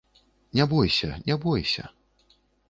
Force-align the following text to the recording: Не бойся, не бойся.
Не 0.59 0.65
бойся, 0.71 1.17
не 1.27 1.37
бойся. 1.45 1.91